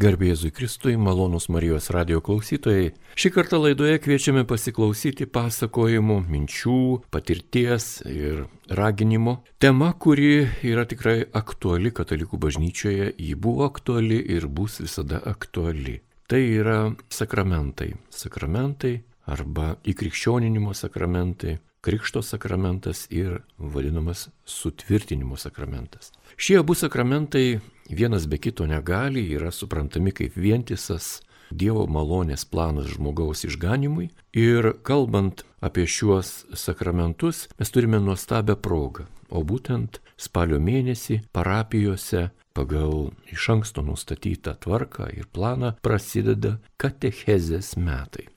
[0.00, 2.94] Garbėzui Kristui, malonus Marijos radio klausytojai.
[3.20, 6.76] Šį kartą laidoje kviečiame pasiklausyti pasakojimų, minčių,
[7.12, 9.34] patirties ir raginimo.
[9.60, 15.98] Tema, kuri yra tikrai aktuali katalikų bažnyčioje, ji buvo aktuali ir bus visada aktuali.
[16.32, 16.78] Tai yra
[17.12, 17.90] sakramentai.
[18.08, 18.94] Sakramentai
[19.28, 26.10] arba įkrikščioninimo sakramentai, Krikšto sakramentas ir vadinamas sutvirtinimo sakramentas.
[26.36, 27.60] Šie abu sakramentai
[27.96, 31.20] vienas be kito negali, yra suprantami kaip vientisas
[31.50, 34.10] Dievo malonės planas žmogaus išganimui.
[34.38, 39.08] Ir kalbant apie šiuos sakramentus, mes turime nuostabią progą.
[39.30, 48.28] O būtent spalio mėnesį parapijose pagal iš anksto nustatytą tvarką ir planą prasideda katechezės metai.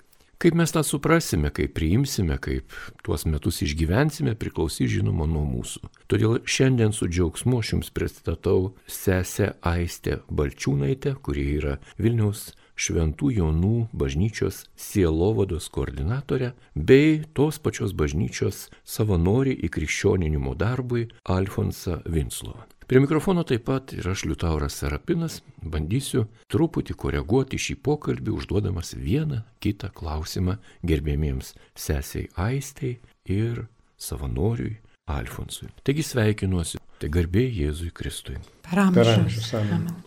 [0.43, 2.73] Kaip mes tą suprasime, kaip priimsime, kaip
[3.05, 5.87] tuos metus išgyvensime, priklausys žinoma nuo mūsų.
[6.11, 13.87] Todėl šiandien su džiaugsmu aš jums pristatau sesę Aistę Balčiūnaitę, kuri yra Vilniaus Šventų Jonų
[13.95, 22.67] bažnyčios sielovados koordinatorė bei tos pačios bažnyčios savanori įkrikščioninimo darbui Alfonsą Vinslovą.
[22.93, 29.39] Prie mikrofono taip pat ir aš Liutauras Serapinas bandysiu truputį koreguoti šį pokalbį, užduodamas vieną
[29.65, 33.63] kitą klausimą gerbėmiems sesiai Aistei ir
[33.97, 34.75] savanoriui
[35.09, 35.71] Alfonsui.
[35.81, 38.37] Taigi sveikinuosi, tai garbė Jėzui Kristui.
[38.69, 39.49] Per amžius.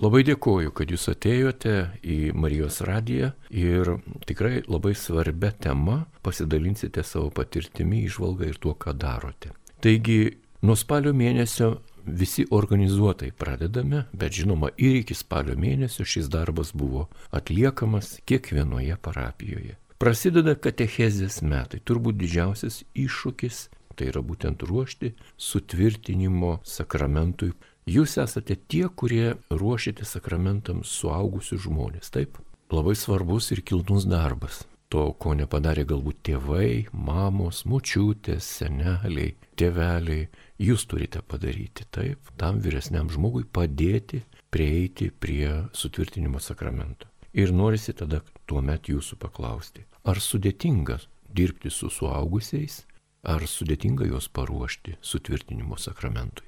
[0.07, 1.75] Labai dėkoju, kad jūs atėjote
[2.07, 3.97] į Marijos radiją ir
[4.31, 9.51] tikrai labai svarbia tema pasidalinsite savo patirtimi, išvalgą ir tuo, ką darote.
[9.83, 11.75] Taigi, nuo spalio mėnesio
[12.07, 19.77] visi organizuotai pradedame, bet žinoma ir iki spalio mėnesio šis darbas buvo atliekamas kiekvienoje parapijoje.
[19.99, 27.53] Prasideda katechezės metai, turbūt didžiausias iššūkis tai yra būtent ruošti sutvirtinimo sakramentui.
[27.87, 32.41] Jūs esate tie, kurie ruošiate sakramentams suaugusius žmonės, taip?
[32.73, 34.65] Labai svarbus ir kilnus darbas.
[34.91, 40.29] To, ko nepadarė galbūt tėvai, mamos, mučiutės, seneliai, tėveliai,
[40.59, 47.09] jūs turite padaryti taip, tam vyresniam žmogui padėti prieiti prie sutvirtinimo sakramento.
[47.37, 50.99] Ir norisi tada tuomet jūsų paklausti, ar sudėtinga
[51.37, 52.85] dirbti su suaugusiais,
[53.27, 56.47] ar sudėtinga juos paruošti sutvirtinimo sakramentui?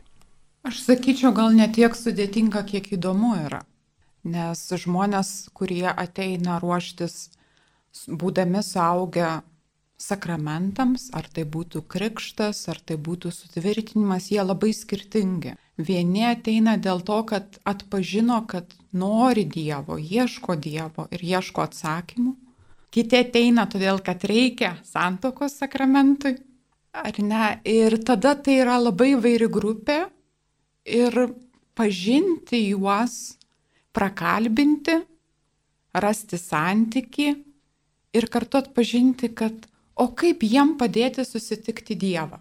[0.69, 3.63] Aš sakyčiau, gal ne tiek sudėtinga, kiek įdomu yra.
[4.29, 7.31] Nes žmonės, kurie ateina ruoštis,
[8.09, 9.39] būdami suaugę
[9.99, 15.57] sakramentams, ar tai būtų krikštas, ar tai būtų sutvirtinimas, jie labai skirtingi.
[15.79, 22.35] Vieni ateina dėl to, kad atpažino, kad nori Dievo, ieško Dievo ir ieško atsakymų.
[22.95, 26.39] Kiti ateina todėl, kad reikia santokos sakramentui.
[26.95, 27.59] Ar ne?
[27.69, 29.99] Ir tada tai yra labai vairi grupė
[30.89, 31.19] ir
[31.79, 33.37] pažinti juos,
[33.95, 34.97] prakalbinti,
[35.95, 37.29] rasti santyki
[38.15, 42.39] ir kartu atpažinti, kad O kaip jiem padėti susitikti Dievą?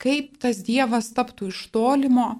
[0.00, 2.30] Kaip tas Dievas taptų iš tolimo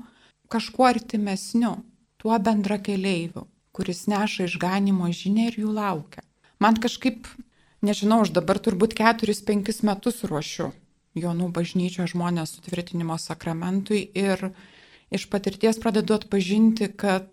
[0.53, 1.75] kažkuo artimesniu,
[2.17, 3.45] tuo bendra keliaiviu,
[3.77, 6.25] kuris neša išganimo žinę ir jų laukia.
[6.63, 7.29] Man kažkaip,
[7.85, 10.73] nežinau, aš dabar turbūt 4-5 metus ruošiu
[11.17, 14.51] Jonų bažnyčio žmonės sutvirtinimo sakramentui ir
[15.09, 17.29] iš patirties pradedu atpažinti, kad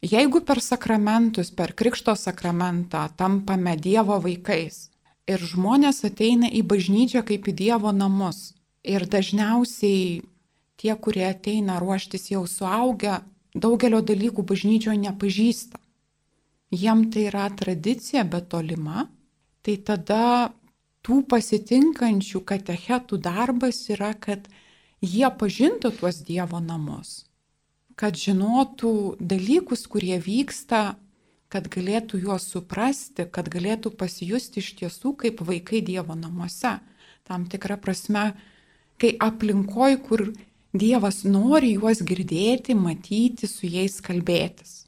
[0.00, 4.86] jeigu per sakramentus, per Krikšto sakramentą tampame Dievo vaikais,
[5.26, 8.54] Ir žmonės ateina į bažnyčią kaip į Dievo namus.
[8.86, 10.22] Ir dažniausiai
[10.78, 13.18] tie, kurie ateina ruoštis jau suaugę,
[13.54, 15.80] daugelio dalykų bažnyčioje nepažįsta.
[16.70, 19.08] Jiem tai yra tradicija, bet tolima.
[19.66, 20.52] Tai tada
[21.06, 24.46] tų pasitinkančių katechetų darbas yra, kad
[25.02, 27.24] jie pažintų tuos Dievo namus,
[27.98, 30.96] kad žinotų dalykus, kurie vyksta
[31.52, 36.78] kad galėtų juos suprasti, kad galėtų pasijusti iš tiesų kaip vaikai Dievo namuose.
[37.26, 38.32] Tam tikrą prasme,
[39.00, 40.28] kai aplinkoj, kur
[40.76, 44.82] Dievas nori juos girdėti, matyti, su jais kalbėtis.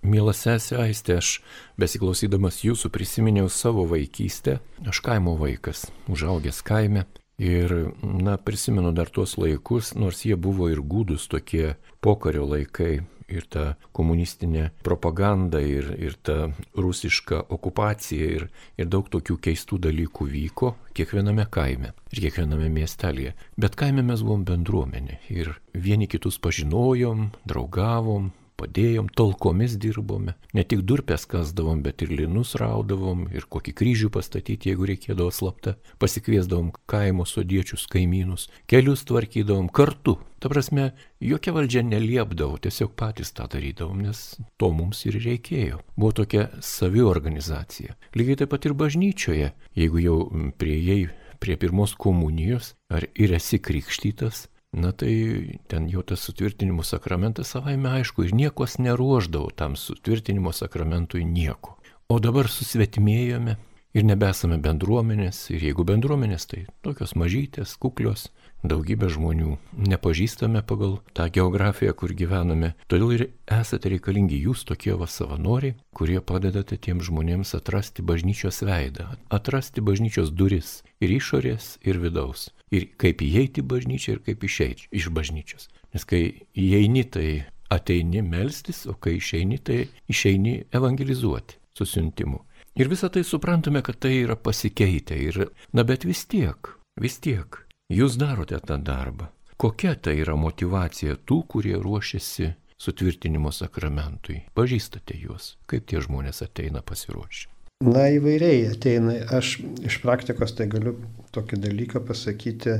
[0.00, 1.40] Mielas sesė Aistė, aš
[1.80, 4.60] besiklausydamas jūsų prisiminiau savo vaikystę.
[4.88, 7.04] Aš kaimo vaikas, užaugęs kaime.
[7.40, 11.74] Ir, na, prisimenu dar tuos laikus, nors jie buvo ir gūdus tokie
[12.04, 13.00] pokario laikai
[13.30, 13.64] ir ta
[13.96, 18.48] komunistinė propaganda, ir, ir ta rusiška okupacija, ir,
[18.78, 23.36] ir daug tokių keistų dalykų vyko kiekviename kaime ir kiekviename miestelėje.
[23.60, 28.30] Bet kaime mes buvom bendruomenė ir vieni kitus pažinojom, draugavom,
[28.60, 30.36] padėjom, tolkomis dirbome.
[30.56, 35.76] Ne tik durpės kasdavom, bet ir linus raudavom, ir kokį kryžių pastatyti, jeigu reikėdavo slapta.
[36.02, 40.18] Pasikviesdavom kaimo sodiečius, kaimynus, kelius tvarkydavom kartu.
[40.40, 40.90] Ta prasme,
[41.20, 45.82] jokia valdžia neliepdavo, tiesiog patys tą darydavom, nes to mums ir reikėjo.
[45.96, 47.96] Buvo tokia saviorganizacija.
[48.16, 50.20] Lygiai taip pat ir bažnyčioje, jeigu jau
[50.60, 51.10] prieėjai
[51.40, 57.90] prie pirmos komunijos, ar ir esi krikštytas, Na tai ten jau tas sutvirtinimo sakramentas savaime
[57.90, 61.74] aišku ir niekos neruoždavau tam sutvirtinimo sakramentui nieko.
[62.08, 63.56] O dabar susvetimėjome
[63.94, 68.28] ir nebesame bendruomenės ir jeigu bendruomenės, tai tokios mažytės, kuklios,
[68.62, 69.56] daugybė žmonių
[69.90, 72.74] nepažįstame pagal tą geografiją, kur gyvename.
[72.90, 79.08] Todėl ir esate reikalingi jūs tokie va savanoriai, kurie padedate tiems žmonėms atrasti bažnyčios veidą,
[79.30, 82.50] atrasti bažnyčios duris ir išorės, ir vidaus.
[82.70, 85.70] Ir kaip įeiti į bažnyčią ir kaip išeiti iš bažnyčios.
[85.94, 87.30] Nes kai įeini, tai
[87.70, 92.44] ateini melstis, o kai išeini, tai išeini evangelizuoti su siuntimu.
[92.78, 95.18] Ir visą tai suprantame, kad tai yra pasikeitę.
[95.18, 96.70] Ir, na bet vis tiek,
[97.00, 97.58] vis tiek
[97.90, 99.26] Jūs darote tą darbą.
[99.58, 104.44] Kokia tai yra motivacija tų, kurie ruošiasi sutvirtinimo sakramentui?
[104.54, 107.48] Pažįstate juos, kaip tie žmonės ateina pasiruošę?
[107.82, 110.94] Na įvairiai ateina, aš iš praktikos tai galiu
[111.34, 112.76] tokį dalyką pasakyti,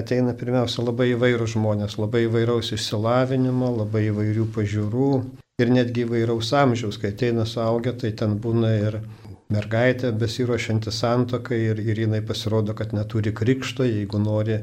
[0.00, 5.10] ateina pirmiausia labai įvairūs žmonės, labai įvairaus išsilavinimo, labai įvairių pažiūrų
[5.60, 9.02] ir netgi įvairaus amžiaus, kai ateina suaugę, tai ten būna ir
[9.52, 14.60] mergaitė besiruošianti santokai ir, ir jinai pasirodo, kad neturi krikšto, jeigu nori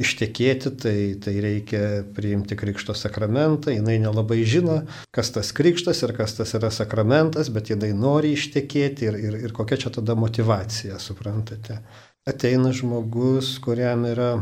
[0.00, 1.82] ištekėti, tai, tai reikia
[2.16, 4.80] priimti krikšto sakramentą, jinai nelabai žino,
[5.14, 9.54] kas tas krikštas ir kas tas yra sakramentas, bet jinai nori ištekėti ir, ir, ir
[9.54, 11.78] kokia čia tada motivacija, suprantate.
[12.26, 14.32] Ateina žmogus, kuriam yra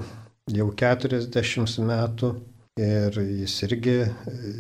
[0.53, 2.33] jau 40 metų
[2.81, 3.99] Ir jis irgi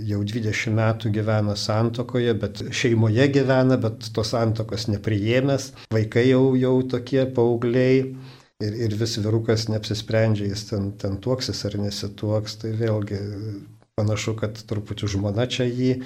[0.04, 5.70] jau 20 metų gyvena santokoje, bet šeimoje gyvena, bet tos santokos nepriėmęs.
[5.96, 8.02] Vaikai jau, jau tokie paaugliai.
[8.62, 12.58] Ir, ir vis virukas neapsisprendžia, jis ten, ten tuoksis ar nesituoks.
[12.60, 13.22] Tai vėlgi
[13.96, 15.96] panašu, kad truputį žmona čia jį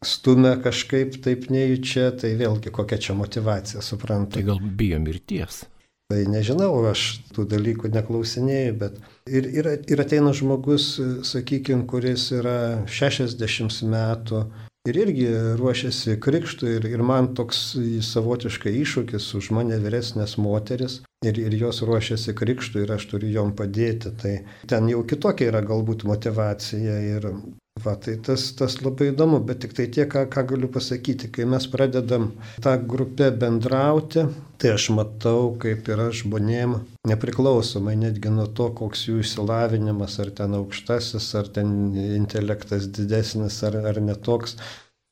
[0.00, 2.08] stumia kažkaip taip nejučia.
[2.24, 4.40] Tai vėlgi kokia čia motivacija, suprantate.
[4.40, 5.66] Tai gal bijo mirties.
[6.12, 7.02] Tai nežinau, aš
[7.32, 14.42] tų dalykų neklausinėjau, bet ir, ir, ir ateina žmogus, sakykime, kuris yra 60 metų
[14.84, 17.62] ir irgi ruošiasi krikštui ir, ir man toks
[18.04, 20.98] savotiškai iššūkis už mane vyresnės moteris
[21.30, 24.14] ir, ir jos ruošiasi krikštui ir aš turiu jom padėti.
[24.20, 24.34] Tai
[24.70, 27.30] ten jau kitokia yra galbūt motivacija ir
[27.82, 31.42] Va, tai tas, tas labai įdomu, bet tik tai tiek, ką, ką galiu pasakyti, kai
[31.50, 32.28] mes pradedam
[32.62, 34.22] tą grupę bendrauti,
[34.62, 36.76] tai aš matau, kaip yra žmonėm,
[37.10, 41.74] nepriklausomai netgi nuo to, koks jų išsilavinimas, ar ten aukštasis, ar ten
[42.04, 44.54] intelektas didesnis, ar, ar netoks,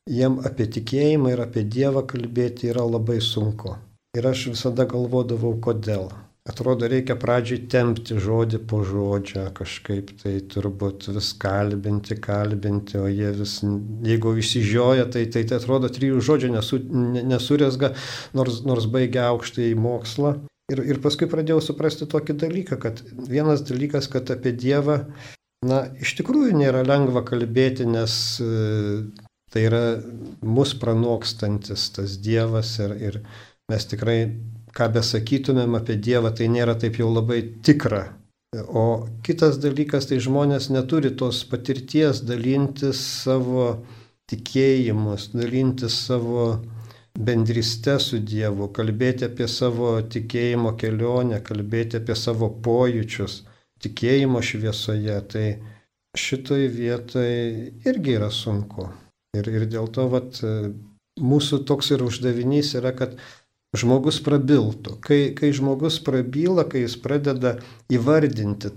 [0.07, 3.75] jiem apie tikėjimą ir apie Dievą kalbėti yra labai sunku.
[4.13, 6.11] Ir aš visada galvodavau, kodėl.
[6.45, 13.31] Atrodo, reikia pradžiai tempti žodį po žodžio kažkaip, tai turbūt vis kalbinti, kalbinti, o jie
[13.33, 13.55] vis,
[14.05, 16.77] jeigu išsižioja, tai, tai, tai atrodo, trijų žodžių nesu,
[17.31, 17.93] nesuresga,
[18.37, 20.33] nors, nors baigia aukštąjį mokslą.
[20.75, 23.01] Ir, ir paskui pradėjau suprasti tokį dalyką, kad
[23.31, 24.99] vienas dalykas, kad apie Dievą,
[25.65, 28.51] na, iš tikrųjų nėra lengva kalbėti, nes e,
[29.49, 29.81] tai yra
[30.45, 33.19] mus pranokstantis tas Dievas ir, ir
[33.71, 34.17] mes tikrai
[34.73, 38.05] ką besakytumėm apie Dievą, tai nėra taip jau labai tikra.
[38.53, 43.83] O kitas dalykas, tai žmonės neturi tos patirties dalintis savo
[44.29, 46.45] tikėjimus, dalintis savo
[47.17, 53.41] bendrystę su Dievu, kalbėti apie savo tikėjimo kelionę, kalbėti apie savo pojūčius,
[53.85, 55.19] tikėjimo šviesoje.
[55.33, 55.45] Tai
[56.17, 57.31] šitoj vietoj
[57.89, 58.89] irgi yra sunku.
[59.37, 60.41] Ir, ir dėl to vat,
[61.21, 63.17] mūsų toks ir uždavinys yra, kad
[63.77, 64.97] žmogus prabiltų.
[65.03, 67.57] Kai, kai žmogus prabyla, kai jis pradeda
[67.91, 68.71] įvardinti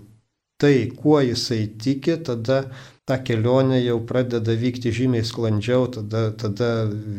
[0.60, 2.64] tai, kuo jisai tiki, tada
[3.06, 6.70] ta kelionė jau pradeda vykti žymiai sklandžiau, tada, tada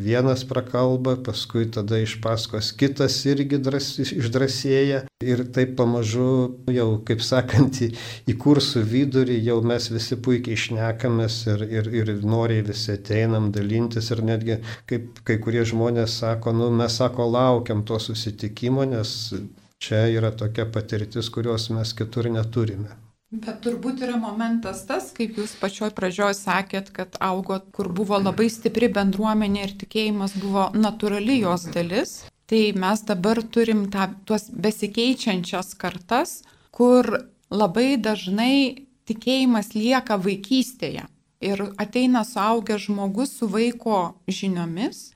[0.04, 6.28] vienas prakalba, paskui tada iš paskos kitas irgi dras, išdrasėja ir taip pamažu
[6.68, 7.88] jau, kaip sakant, į,
[8.28, 14.12] į kursų vidurį jau mes visi puikiai išnekamės ir, ir, ir noriai visi ateinam dalintis
[14.12, 14.60] ir netgi,
[14.92, 19.32] kaip kai kurie žmonės sako, nu mes sako, laukiam to susitikimo, nes
[19.80, 23.07] čia yra tokia patirtis, kurios mes kitur neturime.
[23.28, 28.46] Bet turbūt yra momentas tas, kaip jūs pačioj pradžioj sakėt, kad augot, kur buvo labai
[28.48, 32.14] stipri bendruomenė ir tikėjimas buvo natūrali jos dalis.
[32.48, 36.38] Tai mes dabar turim tą, tuos besikeičiančias kartas,
[36.72, 37.04] kur
[37.52, 41.04] labai dažnai tikėjimas lieka vaikystėje.
[41.44, 45.10] Ir ateina suaugęs žmogus su vaiko žiniomis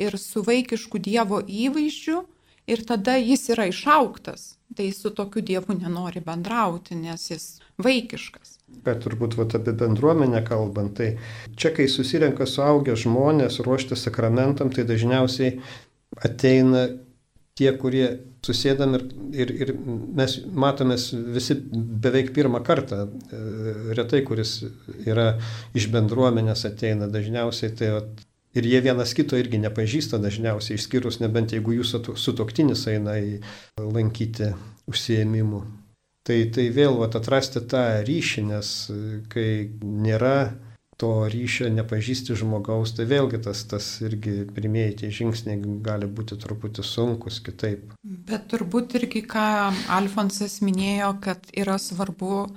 [0.00, 2.22] ir su vaikišku Dievo įvaizdžiu
[2.64, 4.57] ir tada jis yra išauktas.
[4.76, 7.46] Tai su tokiu Dievu nenori bendrauti, nes jis
[7.80, 8.58] vaikiškas.
[8.84, 11.14] Bet turbūt vat, apie bendruomenę kalbant, tai
[11.56, 15.56] čia, kai susirenka suaugę žmonės ruošti sakramentam, tai dažniausiai
[16.24, 16.84] ateina
[17.58, 18.06] tie, kurie
[18.44, 19.72] susėdam ir, ir, ir
[20.18, 21.56] mes matomės visi
[22.04, 23.40] beveik pirmą kartą, e,
[23.98, 24.60] retai, kuris
[25.08, 25.32] yra
[25.76, 28.24] iš bendruomenės ateina, dažniausiai tai vat,
[28.58, 33.38] ir jie vienas kito irgi nepažįsta dažniausiai, išskyrus nebent jeigu jūsų sutoktinis eina į
[33.80, 34.52] lankyti
[34.90, 35.62] užsiemimų.
[36.28, 38.72] Tai, tai vėl vat, atrasti tą ryšį, nes
[39.32, 39.48] kai
[39.80, 40.50] nėra
[40.98, 46.84] to ryšio nepažįsti žmogaus, tai vėlgi tas, tas irgi pirmieji tie žingsniai gali būti truputį
[46.84, 47.94] sunkus kitaip.
[48.02, 49.46] Bet turbūt irgi, ką
[49.94, 52.48] Alfonsas minėjo, kad yra svarbu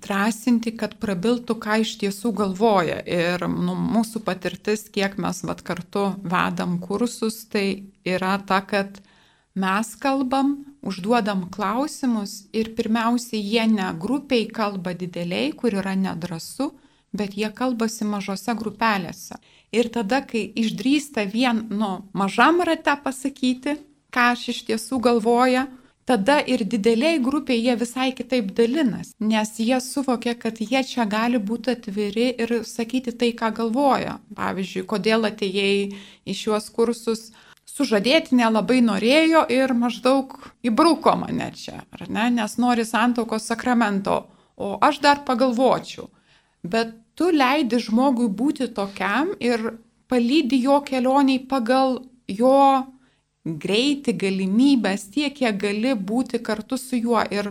[0.00, 3.00] drąsinti, kad prabiltų, ką iš tiesų galvoja.
[3.04, 9.02] Ir nu, mūsų patirtis, kiek mes vat, kartu vedam kursus, tai yra ta, kad
[9.54, 16.72] mes kalbam, užduodam klausimus ir pirmiausiai jie ne grupiai kalba dideliai, kur yra nedrasu,
[17.12, 19.36] bet jie kalbasi mažose grupelėse.
[19.72, 23.76] Ir tada, kai išdrįsta vien, nu, mažam rate pasakyti,
[24.12, 25.66] ką aš iš tiesų galvoja,
[26.04, 31.38] tada ir dideliai grupiai jie visai kitaip dalinas, nes jie suvokia, kad jie čia gali
[31.38, 34.18] būti atviri ir sakyti tai, ką galvoja.
[34.36, 35.92] Pavyzdžiui, kodėl atėjai
[36.26, 37.30] į šiuos kursus,
[37.72, 40.34] sužadėti nelabai norėjo ir maždaug
[40.66, 44.24] įbruko mane čia, ar ne, nes nori santokos sakramento,
[44.56, 46.10] o aš dar pagalvočiau.
[46.62, 49.72] Bet tu leidi žmogui būti tokiam ir
[50.10, 52.58] palydi jo kelioniai pagal jo
[53.44, 57.22] greitį, galimybės, tiek, kiek gali būti kartu su juo.
[57.30, 57.50] Ir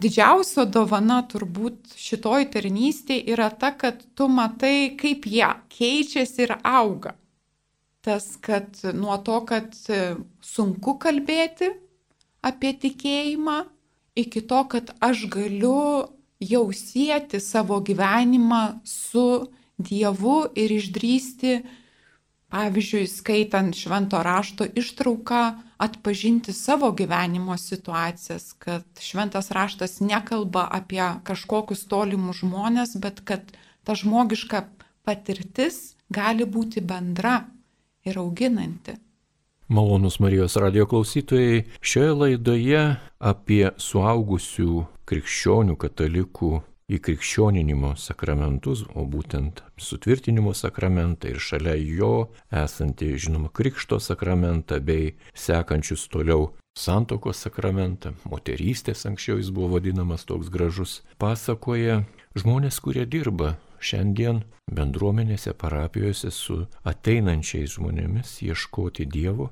[0.00, 7.14] didžiausia dovana turbūt šitoj tarnystėje yra ta, kad tu matai, kaip jie keičiasi ir auga.
[8.04, 9.72] Tas, kad nuo to, kad
[10.44, 11.70] sunku kalbėti
[12.44, 13.62] apie tikėjimą,
[14.20, 16.12] iki to, kad aš galiu
[16.44, 21.54] jau sieti savo gyvenimą su Dievu ir išdrysti,
[22.54, 25.42] pavyzdžiui, skaitant švento rašto ištrauką,
[25.82, 33.50] atpažinti savo gyvenimo situacijas, kad šventas raštas nekalba apie kažkokius tolimus žmonės, bet kad
[33.82, 34.62] ta žmogiška
[35.02, 37.40] patirtis gali būti bendra
[38.06, 38.94] ir auginanti.
[39.68, 42.84] Malonus Marijos radio klausytojai, šioje laidoje
[43.18, 46.52] apie suaugusių krikščionių katalikų
[46.92, 52.12] įkrikščioninimo sakramentus, o būtent sutvirtinimo sakramentą ir šalia jo
[52.52, 60.50] esantį, žinoma, krikšto sakramentą bei sekančius toliau santokos sakramentą, moterystės anksčiau jis buvo vadinamas toks
[60.52, 62.02] gražus, pasakoja
[62.36, 69.50] žmonės, kurie dirba šiandien bendruomenėse, parapijose su ateinančiais žmonėmis ieškoti Dievo,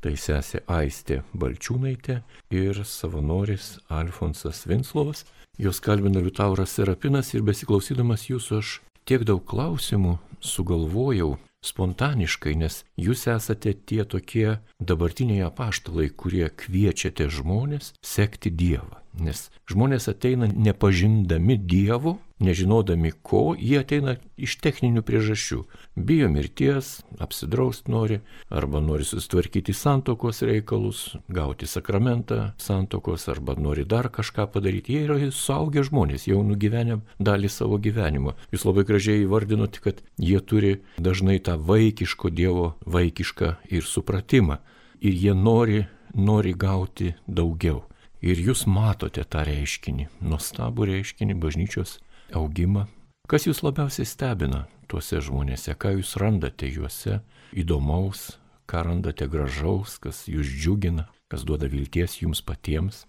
[0.00, 2.20] tai sesė Aistė Balčiūnaitė
[2.54, 5.24] ir savanoris Alfonsas Vinslovas.
[5.58, 8.72] Jos kalbina Liutauras Serapinas ir besiklausydamas jūsų aš
[9.08, 17.94] tiek daug klausimų sugalvojau spontaniškai, nes jūs esate tie tokie dabartiniai apaštalai, kurie kviečiate žmonės
[18.04, 19.00] sekti Dievą.
[19.16, 25.62] Nes žmonės ateina nepažindami Dievo, nežinodami ko, jie ateina iš techninių priežasčių.
[25.96, 28.20] Bijo mirties, apsidraust nori,
[28.52, 34.96] arba nori sustvarkyti santokos reikalus, gauti sakramentą santokos, arba nori dar kažką padaryti.
[34.96, 38.36] Jie yra suaugę žmonės, jau nugyvenę dalį savo gyvenimo.
[38.52, 44.60] Jūs labai gražiai įvardinote, kad jie turi dažnai tą vaikiško Dievo vaikišką ir supratimą.
[45.00, 47.84] Ir jie nori, nori gauti daugiau.
[48.24, 51.98] Ir jūs matote tą reiškinį, nuostabų reiškinį, bažnyčios
[52.34, 52.86] augimą.
[53.26, 57.20] Kas jūs labiausiai stebina tuose žmonėse, ką jūs randate juose
[57.56, 58.36] įdomaus,
[58.70, 63.04] ką randate gražaus, kas jūs džiugina, kas duoda vilties jums patiems?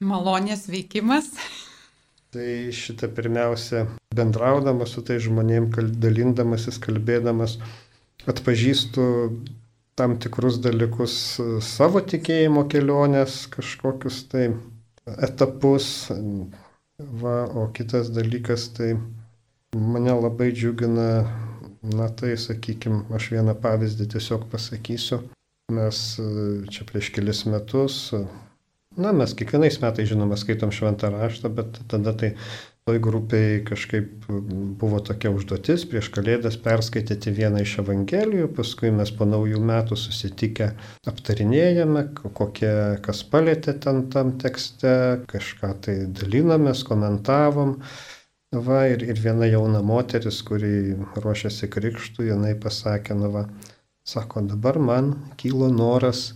[0.00, 1.32] Malonės veikimas.
[2.30, 5.66] Tai šitą pirmiausia, bendraudamas su tai žmonėm,
[5.98, 7.56] dalindamasis, kalbėdamas,
[8.30, 9.06] atpažįstu
[9.98, 11.14] tam tikrus dalykus
[11.66, 14.46] savo tikėjimo kelionės, kažkokius tai
[15.26, 16.08] etapus.
[17.00, 18.94] Va, o kitas dalykas tai
[19.76, 21.08] mane labai džiugina,
[21.96, 25.22] na tai sakykime, aš vieną pavyzdį tiesiog pasakysiu.
[25.72, 26.00] Mes
[26.74, 28.10] čia prieš kelis metus,
[28.98, 32.34] na mes kiekvienais metais žinoma skaitom šventą raštą, bet tada tai
[32.90, 34.24] toj grupiai kažkaip
[34.80, 40.72] buvo tokia užduotis prieš kalėdas perskaityti vieną iš Evangelijų, paskui mes po naujų metų susitikę
[41.06, 42.72] aptarinėjame, kokie,
[43.04, 47.76] kas palėtė ten tam tekste, kažką tai dalinomės, komentavom.
[48.50, 53.44] Va, ir, ir viena jauna moteris, kuri ruošiasi krikštų, jinai pasakė, nu va,
[54.02, 56.32] sako, dabar man kilo noras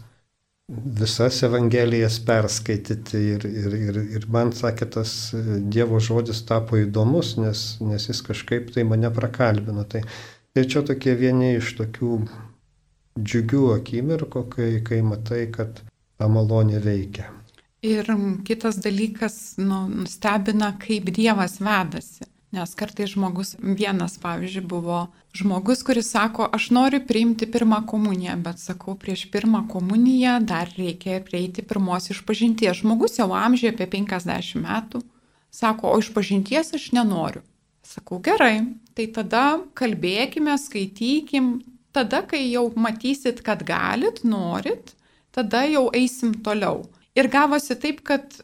[0.68, 5.12] visas Evangelijas perskaityti ir, ir, ir, ir man, sakė, tas
[5.72, 9.84] Dievo žodis tapo įdomus, nes, nes jis kažkaip tai mane prakalbino.
[9.84, 10.02] Tai,
[10.54, 12.16] tai čia tokie vieni iš tokių
[13.20, 15.82] džiugių akimirkų, kai, kai matai, kad
[16.18, 17.28] ta malonė veikia.
[17.84, 18.08] Ir
[18.48, 22.24] kitas dalykas, nu, stebina, kaip Dievas vedasi.
[22.54, 24.98] Nes kartai žmogus, vienas pavyzdžiui, buvo
[25.34, 31.18] žmogus, kuris sako, aš noriu priimti pirmą komuniją, bet sakau, prieš pirmą komuniją dar reikia
[31.26, 32.84] prieiti pirmos išpažinties.
[32.84, 35.02] Žmogus jau amžiai apie 50 metų
[35.54, 37.42] sako, o išpažinties aš nenoriu.
[37.84, 38.62] Sakau, gerai,
[38.94, 39.44] tai tada
[39.76, 41.56] kalbėkime, skaitykim,
[41.94, 44.94] tada, kai jau matysit, kad galit, norit,
[45.34, 46.84] tada jau eisim toliau.
[47.18, 48.40] Ir gavosi taip, kad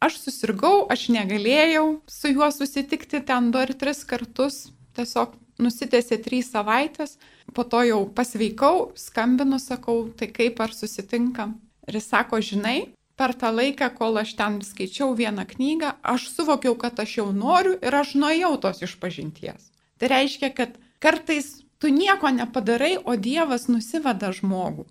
[0.00, 6.50] aš susirgau, aš negalėjau su juo susitikti ten du ar tris kartus, tiesiog nusitėsi trys
[6.54, 7.18] savaitės,
[7.54, 11.58] po to jau pasveikau, skambinu, sakau, tai kaip ar susitinkam.
[11.88, 16.76] Ir jis sako, žinai, per tą laiką, kol aš ten skaičiau vieną knygą, aš suvokiau,
[16.80, 19.68] kad aš jau noriu ir aš nuėjau tos išpažinties.
[20.00, 24.86] Tai reiškia, kad kartais tu nieko nepadarai, o Dievas nusiveda žmogų.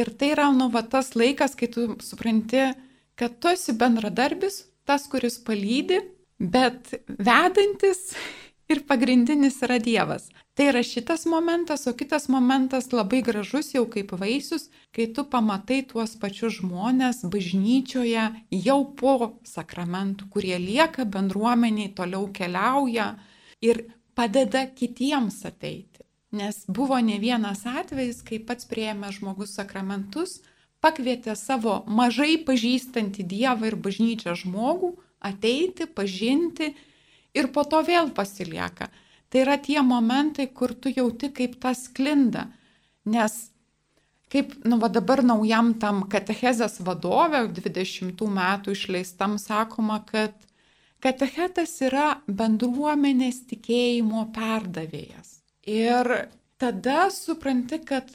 [0.00, 2.72] Ir tai yra nu va tas laikas, kai tu supranti,
[3.14, 6.00] kad tu esi bendradarbis, tas, kuris palydi,
[6.38, 8.14] bet vedantis
[8.72, 10.30] ir pagrindinis yra Dievas.
[10.54, 15.82] Tai yra šitas momentas, o kitas momentas labai gražus jau kaip vaisius, kai tu pamatai
[15.90, 18.28] tuos pačius žmonės bažnyčioje
[18.62, 19.16] jau po
[19.50, 23.16] sakramentų, kurie lieka bendruomeniai, toliau keliauja
[23.60, 23.82] ir
[24.14, 26.06] padeda kitiems ateiti.
[26.34, 30.40] Nes buvo ne vienas atvejis, kai pats prieėmė žmogus sakramentus,
[30.84, 34.92] pakvietė savo mažai pažįstantį Dievą ir bažnyčią žmogų
[35.24, 36.74] ateiti, pažinti
[37.34, 38.90] ir po to vėl pasilieka.
[39.32, 42.46] Tai yra tie momentai, kur tu jauti kaip tas klinda.
[43.08, 43.34] Nes
[44.34, 50.34] kaip, nu, va dabar naujam tam katechezės vadovė, 20 metų išleistam, sakoma, kad
[51.04, 55.38] katechetas yra bendruomenės tikėjimo perdavėjas.
[55.70, 56.10] Ir
[56.60, 58.10] tada supranti, kad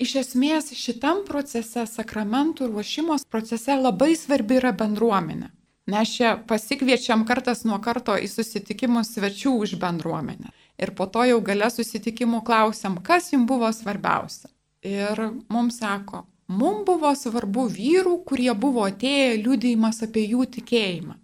[0.00, 5.50] Iš esmės šitam procese, sakramentų ruošimos procese labai svarbi yra bendruomenė.
[5.92, 10.54] Mes čia pasikviečiam kartas nuo karto į susitikimus svečių už bendruomenę.
[10.80, 14.48] Ir po to jau gale susitikimų klausiam, kas jums buvo svarbiausia.
[14.88, 15.20] Ir
[15.52, 21.18] mums sako, mums buvo svarbu vyrų, kurie buvo atėję liūdėjimas apie jų tikėjimą.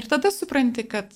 [0.00, 1.12] Ir tada supranti, kad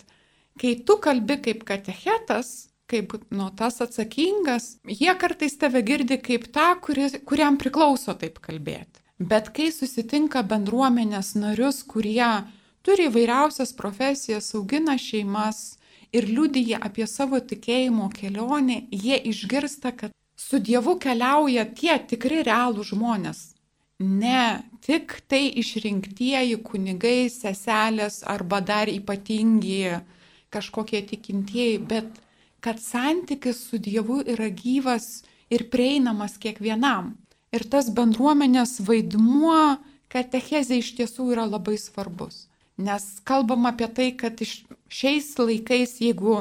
[0.61, 6.69] kai tu kalbi kaip katechetas, kaip nu, tas atsakingas, jie kartais tave girdi kaip tą,
[6.83, 9.03] kuris, kuriam priklauso taip kalbėti.
[9.19, 12.45] Bet kai susitinka bendruomenės narius, kurie
[12.85, 15.79] turi įvairiausias profesijas, augina šeimas
[16.15, 22.85] ir liudyja apie savo tikėjimo kelionę, jie išgirsta, kad su Dievu keliauja tie tikri realų
[22.93, 23.41] žmonės.
[23.99, 29.97] Ne tik tai išrinktieji kunigai, seselės arba dar ypatingi
[30.53, 32.21] kažkokie tikintieji, bet
[32.67, 35.23] kad santykis su Dievu yra gyvas
[35.55, 37.13] ir prieinamas kiekvienam.
[37.55, 39.77] Ir tas bendruomenės vaidmuo
[40.11, 42.49] katechezė iš tiesų yra labai svarbus.
[42.75, 46.41] Nes kalbam apie tai, kad šiais laikais, jeigu,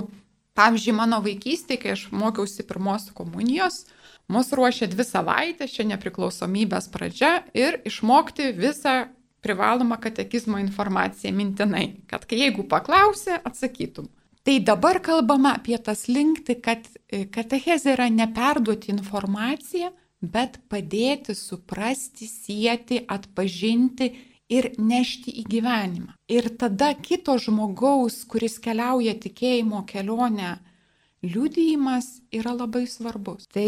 [0.57, 3.83] pavyzdžiui, mano vaikystėje, kai aš mokiausi pirmos komunijos,
[4.25, 8.97] mus ruošia dvi savaitės, čia nepriklausomybės pradžia ir išmokti visą
[9.45, 14.09] privalomą katekizmo informaciją mintinai, kad jeigu paklausė, atsakytum.
[14.45, 19.89] Tai dabar kalbama apie tas linkti, kad e, katechezė yra neperduoti informaciją,
[20.21, 24.12] bet padėti suprasti, sieti, atpažinti
[24.53, 26.13] ir nešti į gyvenimą.
[26.29, 30.60] Ir tada kito žmogaus, kuris keliauja tikėjimo kelionę,
[31.25, 33.49] liudijimas yra labai svarbus.
[33.49, 33.65] Tai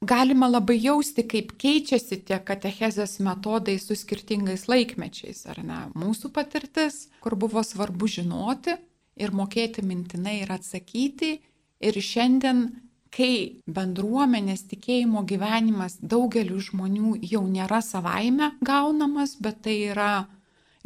[0.00, 5.86] galima labai jausti, kaip keičiasi tie katechezės metodai su skirtingais laikmečiais, ar ne?
[5.92, 8.80] Mūsų patirtis, kur buvo svarbu žinoti,
[9.16, 11.38] ir mokėti mintinai ir atsakyti.
[11.80, 12.62] Ir šiandien,
[13.12, 20.26] kai bendruomenės tikėjimo gyvenimas daugeliu žmonių jau nėra savaime gaunamas, bet tai yra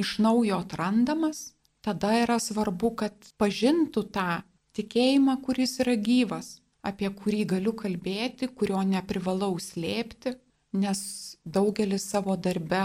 [0.01, 1.53] iš naujo atrandamas,
[1.85, 4.43] tada yra svarbu, kad pažintų tą
[4.79, 10.37] tikėjimą, kuris yra gyvas, apie kurį galiu kalbėti, kurio neprivalau slėpti,
[10.73, 11.01] nes
[11.45, 12.85] daugelis savo darbe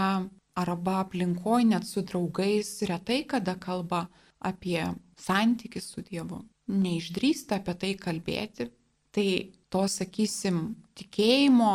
[0.56, 4.06] arba aplinkoje, net su draugais, retai kada kalba
[4.44, 4.82] apie
[5.20, 8.68] santykį su Dievu, neišdrįsta apie tai kalbėti,
[9.14, 9.28] tai
[9.72, 11.72] to, sakysim, tikėjimo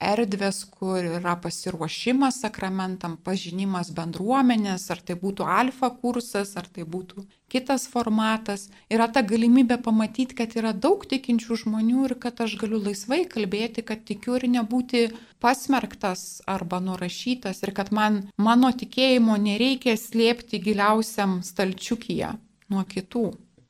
[0.00, 7.26] erdvės, kur yra pasiruošimas sakramentam, pažinimas bendruomenės, ar tai būtų alfa kursas, ar tai būtų
[7.52, 8.68] kitas formatas.
[8.90, 13.84] Yra ta galimybė pamatyti, kad yra daug tikinčių žmonių ir kad aš galiu laisvai kalbėti,
[13.86, 15.08] kad tikiu ir nebūti
[15.42, 22.32] pasmerktas arba nurašytas ir kad man mano tikėjimo nereikia slėpti giliausiam stalčiukyje
[22.70, 23.26] nuo kitų.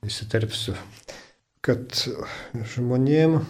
[0.07, 0.77] Įsiterpsiu,
[1.65, 1.93] kad
[2.75, 3.41] žmonėm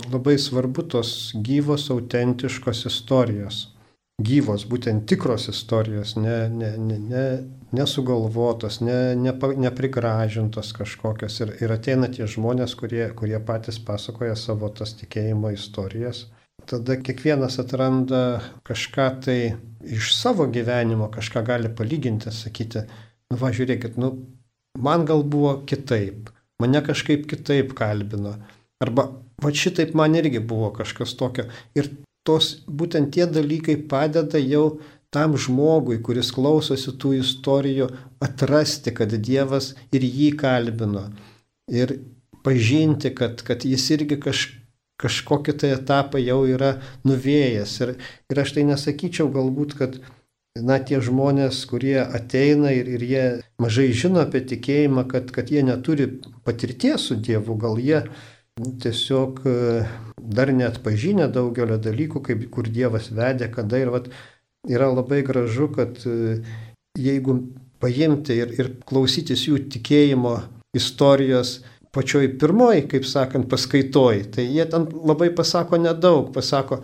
[0.00, 3.68] labai svarbu tos gyvos, autentiškos istorijos.
[4.22, 7.24] Gyvos, būtent tikros istorijos, ne, ne, ne, ne,
[7.74, 9.32] nesugalvotos, ne, ne,
[9.64, 11.40] neprigražintos kažkokios.
[11.42, 16.26] Ir, ir ateina tie žmonės, kurie, kurie patys pasakoja savo tas tikėjimo istorijas.
[16.68, 19.38] Tada kiekvienas atranda kažką tai
[19.82, 22.84] iš savo gyvenimo, kažką gali palyginti, sakyti,
[23.32, 24.12] nu va žiūrėkit, nu,
[24.78, 26.30] man gal buvo kitaip,
[26.62, 28.36] mane kažkaip kitaip kalbino.
[28.84, 29.08] Arba
[29.42, 31.48] Va šitaip man irgi buvo kažkas tokio.
[31.78, 31.90] Ir
[32.26, 34.80] tos būtent tie dalykai padeda jau
[35.12, 37.90] tam žmogui, kuris klausosi tų istorijų,
[38.24, 41.10] atrasti, kad Dievas ir jį kalbino.
[41.68, 41.98] Ir
[42.46, 44.46] pažinti, kad, kad jis irgi kaž,
[45.02, 46.76] kažkokį tai etapą jau yra
[47.08, 47.76] nuvėjęs.
[47.84, 47.94] Ir,
[48.32, 50.00] ir aš tai nesakyčiau galbūt, kad
[50.56, 53.24] na, tie žmonės, kurie ateina ir, ir jie
[53.62, 56.08] mažai žino apie tikėjimą, kad, kad jie neturi
[56.46, 58.04] patirties su Dievu, gal jie
[58.82, 59.56] tiesiog e,
[60.16, 64.08] dar net pažinę daugelio dalykų, kaip, kur Dievas vedė, kada ir vat,
[64.68, 66.38] yra labai gražu, kad e,
[66.98, 67.38] jeigu
[67.82, 70.36] paimti ir, ir klausytis jų tikėjimo
[70.76, 71.60] istorijos
[71.92, 76.82] pačioj pirmoji, kaip sakant, paskaitoj, tai jie ten labai pasako nedaug, pasako,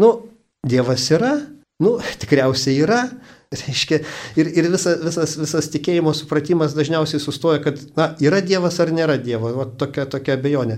[0.00, 0.12] nu,
[0.60, 1.38] Dievas yra,
[1.82, 3.04] nu, tikriausiai yra,
[3.50, 3.96] Reiškia,
[4.38, 9.16] ir, ir visa, visas, visas tikėjimo supratimas dažniausiai sustoja, kad na, yra Dievas ar nėra
[9.18, 10.76] Dievo, o tokia, tokia abejonė.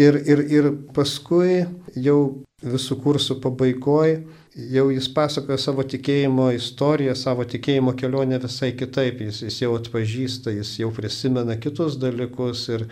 [0.00, 1.60] Ir, ir, ir paskui
[1.94, 2.18] jau
[2.66, 4.24] visų kursų pabaigoje
[4.54, 10.50] jau jis pasakoja savo tikėjimo istoriją, savo tikėjimo kelionę visai kitaip, jis, jis jau atpažįsta,
[10.56, 12.86] jis jau prisimena kitus dalykus ir,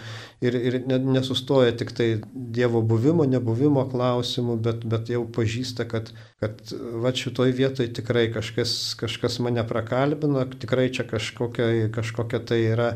[0.44, 6.60] ir, ir nesustoja tik tai Dievo buvimo, nebuvimo klausimų, bet, bet jau pažįsta, kad, kad
[7.02, 12.88] va šitoj vietoj tikrai kažkas, kažkas mane prakalbino, tikrai čia kažkokia, kažkokia tai yra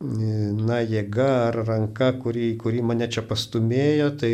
[0.00, 4.32] na, jėga ar ranka, kuri, kuri mane čia pastumėjo, tai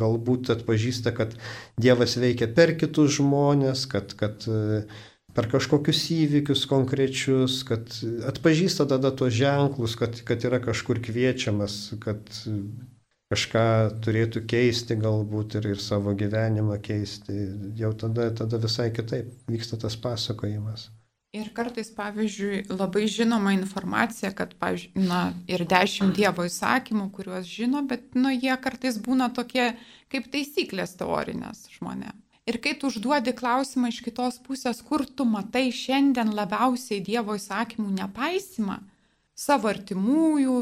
[0.00, 1.36] galbūt atpažįsta, kad
[1.76, 4.48] Dievas veikia per kitus žmonės, kad, kad
[5.34, 7.90] per kažkokius įvykius konkrečius, kad
[8.30, 12.32] atpažįsta tada tos ženklus, kad, kad yra kažkur kviečiamas, kad
[13.34, 13.66] kažką
[14.04, 17.34] turėtų keisti galbūt ir, ir savo gyvenimą keisti.
[17.78, 20.88] Jau tada, tada visai kitaip vyksta tas pasakojimas.
[21.34, 27.82] Ir kartais, pavyzdžiui, labai žinoma informacija, kad, pavyzdžiui, na, ir dešimt Dievo įsakymų, kuriuos žino,
[27.90, 29.72] bet, nu, jie kartais būna tokie
[30.14, 32.20] kaip taisyklės teorinės žmonėms.
[32.46, 37.90] Ir kai tu užduodi klausimą iš kitos pusės, kur tu matai šiandien labiausiai Dievo įsakymų
[37.98, 38.78] nepaisimą,
[39.34, 40.58] savo artimųjų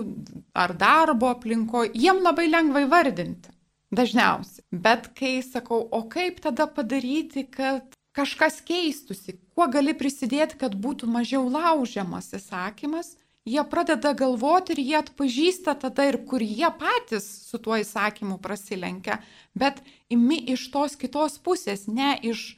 [0.56, 3.52] ar darbo aplinko, jiem labai lengva įvardinti.
[3.92, 4.64] Dažniausiai.
[4.72, 11.08] Bet kai sakau, o kaip tada padaryti, kad kažkas keistusi, kuo gali prisidėti, kad būtų
[11.12, 17.60] mažiau laužiamas įsakymas, jie pradeda galvoti ir jie atpažįsta tada ir kur jie patys su
[17.60, 19.20] tuo įsakymu prasilenkia,
[19.52, 19.82] bet
[20.12, 22.54] imi iš tos kitos pusės, ne iš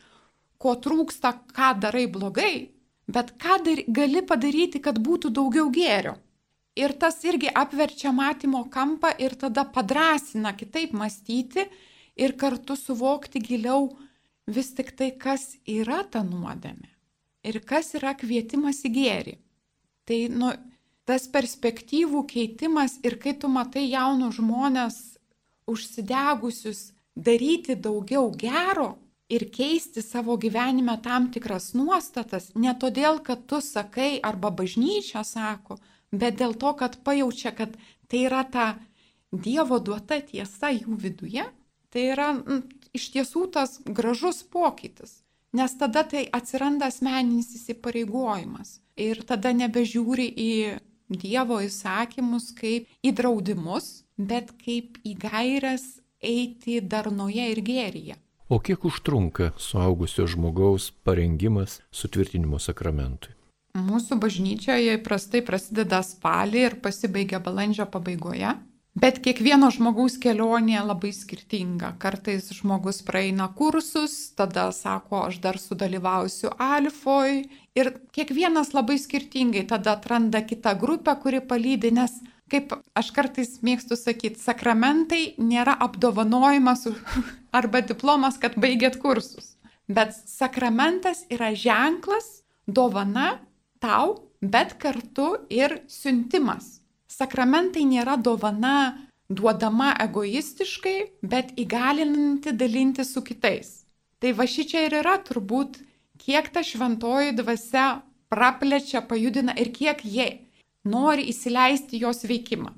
[0.62, 2.73] ko trūksta, ką darai blogai,
[3.06, 6.16] bet ką dar, gali padaryti, kad būtų daugiau gėrio.
[6.74, 11.68] Ir tas irgi apverčia matymo kampą ir tada padrasina kitaip mąstyti
[12.18, 13.92] ir kartu suvokti giliau
[14.46, 16.90] vis tik tai, kas yra ta nuodėmė
[17.44, 19.34] ir kas yra kvietimas į gėrį.
[20.08, 20.50] Tai, nu,
[21.08, 24.98] tas perspektyvų keitimas ir kai tu matai jaunus žmonės
[25.70, 28.94] užsidegusius daryti daugiau gero
[29.28, 35.78] ir keisti savo gyvenime tam tikras nuostatas, ne todėl, kad tu sakai arba bažnyčia sako,
[36.12, 37.76] bet dėl to, kad pajaučia, kad
[38.08, 38.74] tai yra ta
[39.34, 41.42] Dievo duota tiesa jų viduje,
[41.90, 42.60] tai yra m,
[42.94, 45.24] iš tiesų tas gražus pokytis.
[45.54, 48.76] Nes tada tai atsiranda asmeninis įsipareigojimas.
[48.94, 50.52] Ir tada nebežiūri į
[51.10, 58.16] Dievo įsakymus kaip į draudimus, bet kaip į gairias eiti darnoje ir gėryje.
[58.48, 63.32] O kiek užtrunka suaugusio žmogaus parengimas sutvirtinimo sakramentui?
[63.74, 68.52] Mūsų bažnyčioje įprastai prasideda spalį ir pasibaigia balandžio pabaigoje.
[68.94, 71.94] Bet kiekvieno žmogaus kelionė labai skirtinga.
[71.98, 77.40] Kartais žmogus praeina kursus, tada sako, aš dar sudalyvausiu alfoj.
[77.74, 82.20] Ir kiekvienas labai skirtingai tada atranda kitą grupę, kuri palydi, nes
[82.52, 86.86] kaip aš kartais mėgstu sakyti, sakramentai nėra apdovanojimas
[87.58, 89.54] arba diplomas, kad baigėt kursus.
[89.88, 93.38] Bet sakramentas yra ženklas, dovana
[93.80, 96.80] tau, bet kartu ir siuntimas.
[97.08, 103.84] Sakramentai nėra dovana duodama egoistiškai, bet įgalinanti dalinti su kitais.
[104.20, 105.78] Tai va šičia ir yra turbūt,
[106.20, 108.00] kiek ta šventoji dvasia
[108.32, 110.43] praplečia, pajudina ir kiek jie
[110.84, 112.72] nori įsileisti jos veikimą.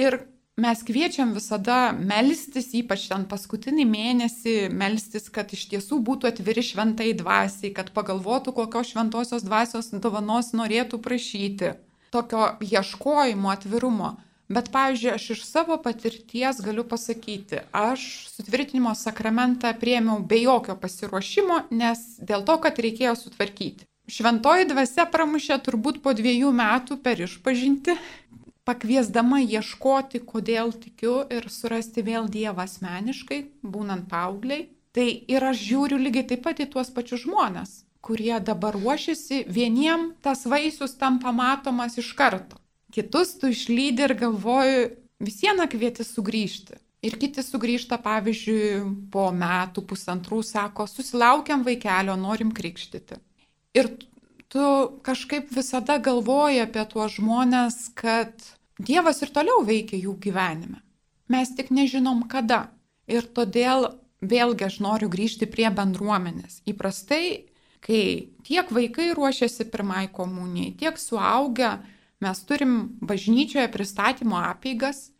[0.00, 0.20] Ir
[0.60, 7.12] mes kviečiam visada melstis, ypač ten paskutinį mėnesį, melstis, kad iš tiesų būtų atviri šventai
[7.18, 11.76] dvasiai, kad pagalvotų, kokios šventosios dvasios dovanos norėtų prašyti.
[12.10, 14.16] Tokio ieškojimo, atvirumo.
[14.50, 21.68] Bet, pavyzdžiui, aš iš savo patirties galiu pasakyti, aš sutvirtinimo sakramentą priemiau be jokio pasiruošimo,
[21.70, 23.86] nes dėl to, kad reikėjo sutvarkyti.
[24.10, 27.94] Šventoji dvasia pramušė turbūt po dviejų metų per išpažinti,
[28.66, 34.66] pakviesdama ieškoti, kodėl tikiu ir surasti vėl Dievą asmeniškai, būnant paaugliai.
[34.90, 40.10] Tai ir aš žiūriu lygiai taip pat į tuos pačius žmonės, kurie dabar ruošiasi, vieniem
[40.26, 42.58] tas vaisius tampa matomas iš karto.
[42.90, 44.84] Kitus tu išlydi ir galvoju,
[45.22, 46.82] vis vieną kvieti sugrįžti.
[47.06, 48.64] Ir kiti sugrįžta, pavyzdžiui,
[49.14, 53.22] po metų, pusantrų, sako, susilaukiam vaikelio, norim krikštyti.
[53.74, 53.90] Ir
[54.50, 54.64] tu
[55.06, 58.34] kažkaip visada galvoji apie tuos žmonės, kad
[58.80, 60.80] Dievas ir toliau veikia jų gyvenime.
[61.28, 62.70] Mes tik nežinom kada.
[63.10, 63.90] Ir todėl
[64.24, 66.62] vėlgi aš noriu grįžti prie bendruomenės.
[66.68, 67.50] Įprastai,
[67.84, 68.02] kai
[68.46, 71.74] tiek vaikai ruošiasi pirmai komunijai, tiek suaugę,
[72.24, 75.10] mes turim bažnyčioje pristatymo apeigas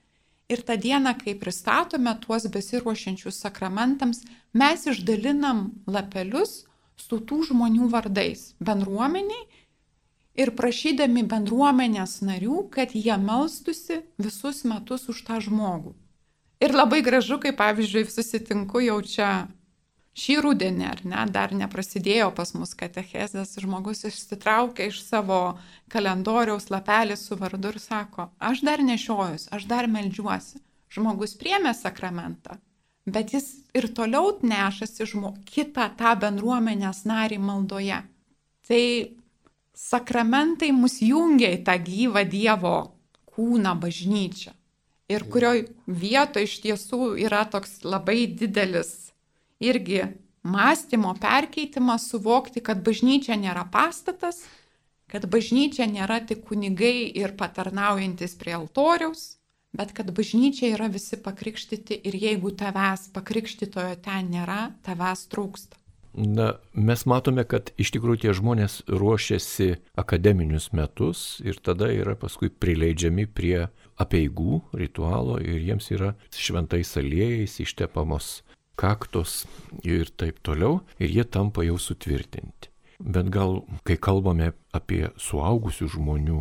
[0.50, 6.64] ir tą dieną, kai pristatome tuos besiruošiančius sakramentams, mes išdalinam lapelius
[7.00, 9.46] su tų žmonių vardais bendruomeniai
[10.40, 15.94] ir prašydami bendruomenės narių, kad jie melstusi visus metus už tą žmogų.
[16.60, 19.30] Ir labai gražu, kai pavyzdžiui susitinku jau čia
[20.20, 25.40] šį rudenį, ar ne, dar neprasidėjo pas mus katechezės, žmogus išsitraukia iš savo
[25.92, 30.60] kalendoriaus lapelį su vardu ir sako, aš dar nešiojus, aš dar melžiuosi.
[30.90, 32.58] Žmogus priemė sakramentą,
[33.14, 38.00] bet jis ir toliau nešasi žmo, kitą tą bendruomenės narį maldoje.
[38.66, 38.84] Tai
[39.76, 42.76] sakramentai mus jungia į tą gyvą Dievo
[43.34, 44.54] kūną bažnyčią.
[45.10, 49.10] Ir kurioj vietoje iš tiesų yra toks labai didelis
[49.60, 50.04] irgi
[50.42, 54.44] mąstymo perkeitimas, suvokti, kad bažnyčia nėra pastatas,
[55.10, 59.39] kad bažnyčia nėra tik kunigai ir patarnaujantis prie altoriaus,
[59.76, 65.78] bet kad bažnyčia yra visi pakrikštyti ir jeigu tavęs pakrikštitojo ten nėra, tavęs trūksta.
[66.14, 72.50] Na, mes matome, kad iš tikrųjų tie žmonės ruošiasi akademinius metus ir tada yra paskui
[72.50, 73.68] prileidžiami prie
[74.00, 78.40] apieigų, ritualo ir jiems yra šventais aliejais ištepamos
[78.80, 79.44] kaktos
[79.86, 82.72] ir taip toliau ir jie tampa jau sutvirtinti.
[83.00, 86.40] Bet gal, kai kalbame apie suaugusių žmonių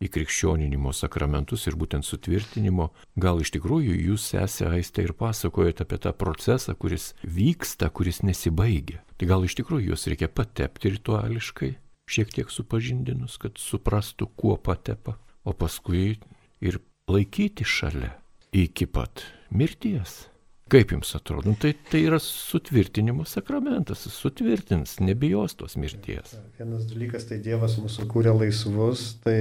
[0.00, 2.88] įkrikščioninimo sakramentus ir būtent sutvirtinimo,
[3.20, 9.02] gal iš tikrųjų jūs esate aistę ir pasakojate apie tą procesą, kuris vyksta, kuris nesibaigia.
[9.20, 11.74] Tai gal iš tikrųjų juos reikia patepti rituališkai,
[12.10, 16.16] šiek tiek supažindinus, kad suprastų, kuo patepa, o paskui
[16.64, 18.14] ir laikyti šalia
[18.56, 20.24] iki pat mirties.
[20.70, 21.50] Kaip jums atrodo?
[21.50, 26.36] Nu, tai, tai yra sutvirtinimo sakramentas, sutvirtins, nebijos tos mirties.
[26.60, 29.40] Vienas dalykas, tai Dievas mūsų kūrė laisvus, tai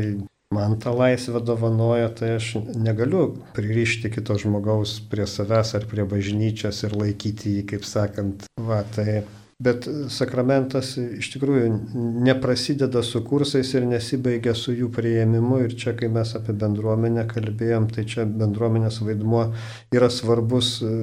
[0.54, 6.82] man tą laisvę dovanoja, tai aš negaliu pririšti kito žmogaus prie savęs ar prie bažnyčios
[6.88, 9.22] ir laikyti jį, kaip sakant, va, tai.
[9.60, 11.70] Bet sakramentas iš tikrųjų
[12.26, 15.58] neprasideda su kursais ir nesibaigia su jų prieimimu.
[15.66, 19.50] Ir čia, kai mes apie bendruomenę kalbėjom, tai čia bendruomenės vaidmuo
[19.92, 20.94] yra svarbus e,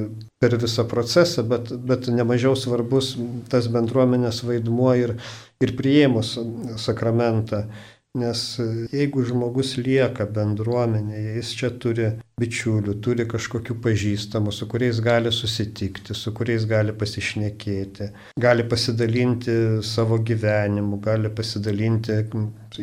[0.41, 3.13] per visą procesą, bet, bet nemažiau svarbus
[3.53, 5.19] tas bendruomenės vaidmuo ir,
[5.61, 6.39] ir prieimus
[6.81, 7.67] sakramentą.
[8.17, 12.07] Nes e, jeigu žmogus lieka bendruomenėje, jis čia turi
[12.41, 18.09] bičiulių, turi kažkokių pažįstamų, su kuriais gali susitikti, su kuriais gali pasišnekėti,
[18.41, 22.19] gali pasidalinti savo gyvenimu, gali pasidalinti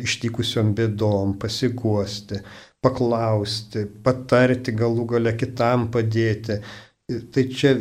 [0.04, 2.38] ištikusiom bėdom, pasiguosti,
[2.84, 6.60] paklausti, patarti galų gale kitam padėti.
[7.10, 7.74] Tai čia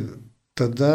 [0.58, 0.94] tada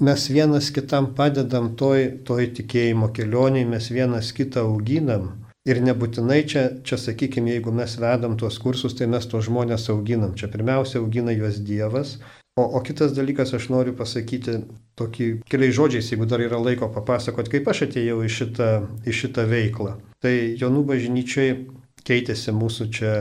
[0.00, 6.62] mes vienas kitam padedam toj, toj tikėjimo kelioniai, mes vienas kitą auginam Ir nebūtinai čia,
[6.84, 10.34] čia sakykime, jeigu mes vedam tuos kursus, tai mes tuos žmonės auginam.
[10.36, 12.18] Čia pirmiausia augina juos Dievas.
[12.60, 14.58] O, o kitas dalykas, aš noriu pasakyti
[15.00, 18.68] tokį keliais žodžiais, jeigu dar yra laiko papasakoti, kaip aš atėjau į šitą,
[19.08, 19.96] į šitą veiklą.
[20.22, 21.56] Tai Jonų bažnyčiai
[22.04, 23.14] keitėsi mūsų čia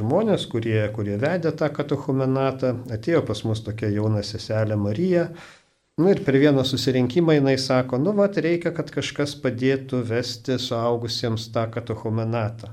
[0.00, 2.74] žmonės, kurie, kurie vedė tą katechumenatą.
[2.92, 5.28] Atėjo pas mus tokia jauna seselė Marija.
[5.98, 11.48] Nu ir per vieną susirinkimą jinai sako, nu va, reikia, kad kažkas padėtų vesti suaugusiems
[11.54, 12.70] tą katechumenatą.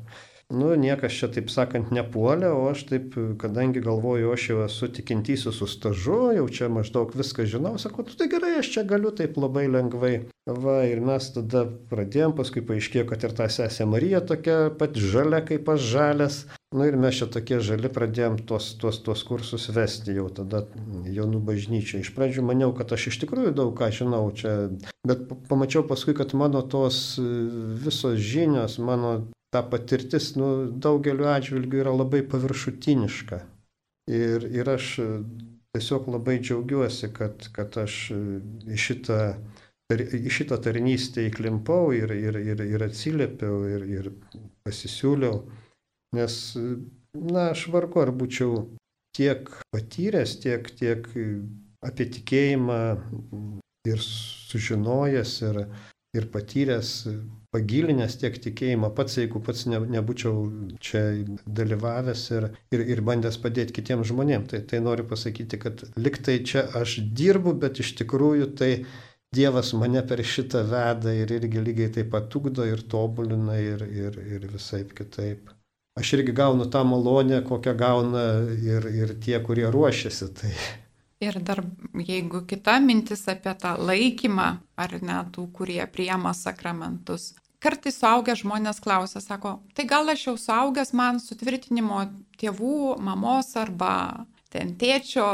[0.56, 5.52] Nu, niekas čia taip sakant nepuolė, o aš taip, kadangi galvoju, aš jau esu tikintysiu
[5.52, 9.36] su stažu, jau čia maždaug viską žinau, sakau, tu tai gerai, aš čia galiu taip
[9.41, 10.13] labai lengvai.
[10.46, 15.41] Va, ir mes tada pradėjom, paskui paaiškėjo, kad ir ta sesė Marija tokia pat žalia
[15.44, 16.38] kaip aš žalias.
[16.76, 20.65] Nu ir mes čia tokie žali pradėjom tuos, tuos, tuos kursus vesti jau tada
[21.10, 22.04] jaunų bažnyčiai.
[22.06, 24.56] Iš pradžių maniau, kad aš iš tikrųjų daug ką žinau čia,
[25.08, 29.18] bet pamačiau paskui, kad mano tos visos žinios, mano
[29.56, 30.48] ta patirtis nu,
[30.84, 33.38] daugeliu atžvilgių yra labai paviršutiniška.
[34.12, 35.06] Ir, ir aš e,
[35.78, 38.18] tiesiog labai džiaugiuosi, kad, kad aš e,
[38.76, 39.20] į šitą,
[39.96, 44.12] į šitą tarnystę įklimpau ir, ir, ir, ir atsiliepiau ir, ir
[44.68, 45.39] pasisiūliau.
[46.20, 46.36] Nes,
[47.15, 48.60] na, aš vargu ar būčiau
[49.15, 51.08] tiek patyręs, tiek, tiek
[51.86, 52.82] apie tikėjimą
[53.88, 55.63] ir sužinojęs ir,
[56.20, 56.98] ir patyręs
[57.56, 60.44] pagilinęs tiek tikėjimą pats, jeigu pats ne, nebūčiau
[60.84, 61.02] čia
[61.48, 64.52] dalyvavęs ir, ir, ir bandęs padėti kitiems žmonėms.
[64.52, 68.72] Tai, tai noriu pasakyti, kad liktai čia aš dirbu, bet iš tikrųjų tai
[69.36, 74.15] Dievas mane per šitą veda ir irgi lygiai taip pat ugdo ir tobulina ir, ir,
[74.38, 75.50] ir visai kitaip.
[76.00, 78.24] Aš irgi gaunu tą malonę, kokią gauna
[78.56, 80.32] ir, ir tie, kurie ruošiasi.
[80.39, 80.54] Tai
[81.24, 81.62] Ir dar
[81.96, 87.30] jeigu kita mintis apie tą laikymą, ar ne tų, kurie priema sakramentus,
[87.65, 92.06] kartais suaugę žmonės klausia, sako, tai gal aš jau suaugęs man sutvirtinimo
[92.39, 93.91] tėvų, mamos arba
[94.54, 95.25] ten tėčio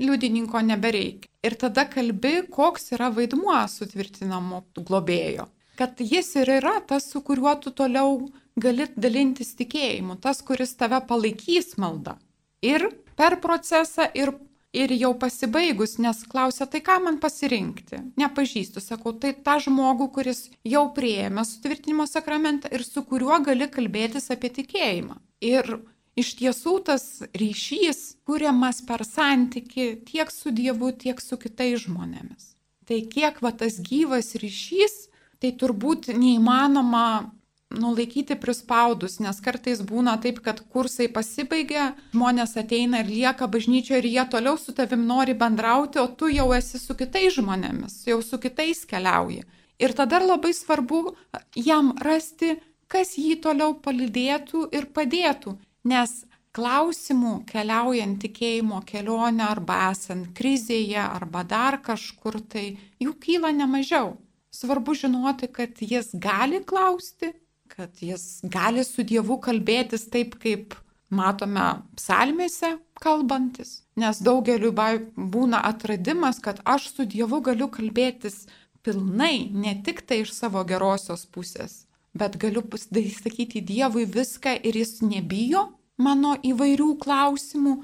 [0.00, 1.30] liudininko nebereikia.
[1.46, 5.46] Ir tada kalbi, koks yra vaidmuo sutvirtinamo globėjo.
[5.80, 8.18] Kad jis ir yra tas, su kuriuo tu toliau
[8.60, 12.18] gali dalintis tikėjimu, tas, kuris tave palaikys maldą.
[12.60, 14.34] Ir per procesą, ir
[14.72, 18.00] ir jau pasibaigus, nes klausia, tai ką man pasirinkti?
[18.20, 24.30] Nepažįstu, sakau, tai tą žmogų, kuris jau prieėmė sutvirtinimo sakramentą ir su kuriuo gali kalbėtis
[24.34, 25.18] apie tikėjimą.
[25.42, 25.80] Ir
[26.18, 27.04] iš tiesų tas
[27.34, 32.54] ryšys kuriamas per santyki tiek su Dievu, tiek su kitais žmonėmis.
[32.86, 35.08] Tai kiek va tas gyvas ryšys,
[35.40, 37.30] tai turbūt neįmanoma
[37.70, 44.08] nulaikyti prispaudus, nes kartais būna taip, kad kursai pasibaigia, žmonės ateina ir lieka bažnyčioje ir
[44.10, 48.40] jie toliau su tavim nori bendrauti, o tu jau esi su kitais žmonėmis, jau su
[48.42, 49.44] kitais keliauji.
[49.80, 51.14] Ir tada labai svarbu
[51.56, 52.58] jam rasti,
[52.90, 55.54] kas jį toliau palydėtų ir padėtų,
[55.86, 56.24] nes
[56.56, 62.64] klausimų keliaujant tikėjimo kelionę arba esant krizėje arba dar kažkur tai
[62.98, 64.16] jų kyla nemažiau.
[64.50, 67.30] Svarbu žinoti, kad jis gali klausti
[67.76, 70.74] kad jis gali su Dievu kalbėtis taip, kaip
[71.10, 71.66] matome
[71.98, 73.82] psalmėse kalbantis.
[73.98, 78.46] Nes daugeliu būna atradimas, kad aš su Dievu galiu kalbėtis
[78.82, 85.00] pilnai, ne tik tai iš savo gerosios pusės, bet galiu sakyti Dievui viską ir jis
[85.02, 87.76] nebijo mano įvairių klausimų,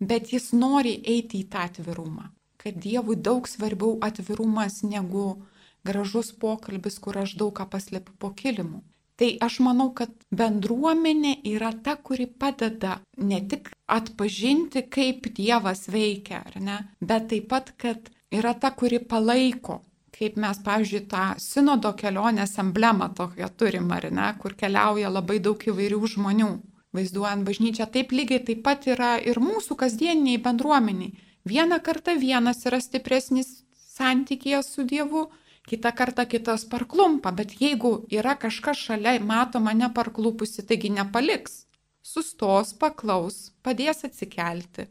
[0.00, 2.30] bet jis nori eiti į tą atvirumą.
[2.60, 5.42] Kad Dievui daug svarbiau atvirumas negu
[5.86, 8.82] gražus pokalbis, kur aš daug ką paslėpiu po kilimu.
[9.16, 16.42] Tai aš manau, kad bendruomenė yra ta, kuri padeda ne tik atpažinti, kaip Dievas veikia,
[16.44, 19.80] ar ne, bet taip pat, kad yra ta, kuri palaiko,
[20.16, 25.64] kaip mes, pavyzdžiui, tą sinodo kelionės emblemą tokią turim, ar ne, kur keliauja labai daug
[25.72, 26.50] įvairių žmonių.
[26.96, 31.16] Vaizduojant bažnyčią, taip lygiai taip pat yra ir mūsų kasdieniniai bendruomeniai.
[31.48, 33.62] Vieną kartą vienas yra stipresnis
[33.96, 35.26] santykėje su Dievu,
[35.66, 41.64] kitą kartą kitas parklumpa, bet jeigu yra kažkas šalia matoma neparklupusi, taigi nepaliks.
[42.06, 44.86] Sustos, paklaus, padės atsikelti.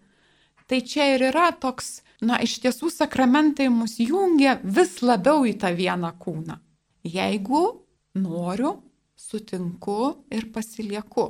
[0.67, 5.71] Tai čia ir yra toks, na, iš tiesų sakramentai mus jungia vis labiau į tą
[5.77, 6.57] vieną kūną.
[7.05, 7.63] Jeigu
[8.19, 8.73] noriu,
[9.15, 11.29] sutinku ir pasilieku.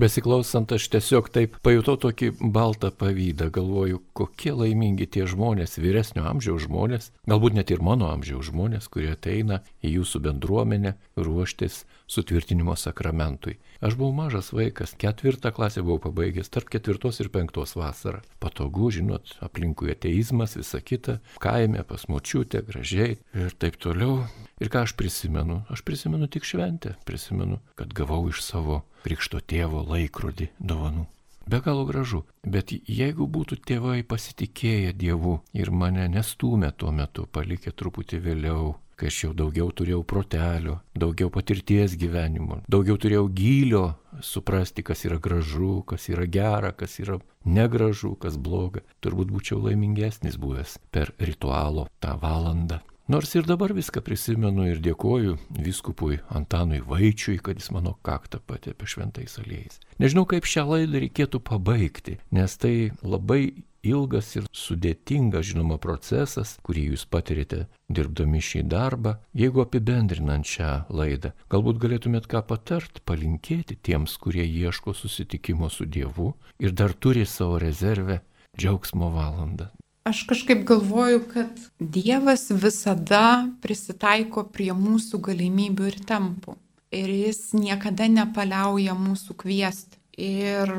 [0.00, 6.64] Besiklausant, aš tiesiog taip pajutau tokį baltą pavydą, galvoju, kokie laimingi tie žmonės, vyresnio amžiaus
[6.64, 13.58] žmonės, galbūt net ir mano amžiaus žmonės, kurie ateina į jūsų bendruomenę ruoštis sutvirtinimo sakramentui.
[13.80, 18.20] Aš buvau mažas vaikas, ketvirtą klasę buvau pabaigęs, tarp ketvirtos ir penktos vasarą.
[18.42, 24.24] Patogu, žinot, aplinkui ateizmas, visa kita, kaime pas močiutę, gražiai ir taip toliau.
[24.60, 25.62] Ir ką aš prisimenu?
[25.72, 31.06] Aš prisimenu tik šventę, prisimenu, kad gavau iš savo krikšto tėvo laikrodį dovanų.
[31.50, 32.22] be galo gražu.
[32.44, 39.08] Bet jeigu būtų tėvai pasitikėję Dievu ir mane nestūmė tuo metu, palikė truputį vėliau, kai
[39.08, 43.84] aš jau daugiau turėjau protelio, daugiau patirties gyvenimo, daugiau turėjau gylio
[44.20, 47.16] suprasti, kas yra gražu, kas yra gera, kas yra
[47.48, 52.82] negražu, kas bloga, turbūt būčiau laimingesnis buvęs per ritualo tą valandą.
[53.10, 55.32] Nors ir dabar viską prisimenu ir dėkoju
[55.64, 59.80] viskupui Antanui Vaičiui, kad jis mano kaktą patėpė šventais aliejais.
[59.98, 66.90] Nežinau, kaip šią laidą reikėtų pabaigti, nes tai labai ilgas ir sudėtingas, žinoma, procesas, kurį
[66.92, 69.16] jūs patirite dirbdami šį darbą.
[69.36, 76.32] Jeigu apibendrinant šią laidą, galbūt galėtumėt ką patart, palinkėti tiems, kurie ieško susitikimo su Dievu
[76.58, 78.20] ir dar turi savo rezervę
[78.58, 79.70] džiaugsmo valandą.
[80.04, 86.56] Aš kažkaip galvoju, kad Dievas visada prisitaiko prie mūsų galimybių ir tempų.
[86.90, 90.00] Ir jis niekada nepaliauja mūsų kviesti.
[90.18, 90.72] Ir